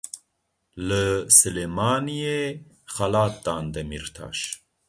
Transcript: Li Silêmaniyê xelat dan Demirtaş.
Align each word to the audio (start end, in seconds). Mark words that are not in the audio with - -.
Li 0.87 1.03
Silêmaniyê 1.37 2.41
xelat 2.93 3.33
dan 3.45 3.63
Demirtaş. 3.73 4.39